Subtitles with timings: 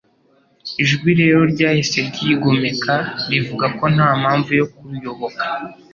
[0.83, 2.95] Ijwi rero ryahise ryigomeka,
[3.31, 5.41] rivuga ko nta mpamvu yo kuruyoboka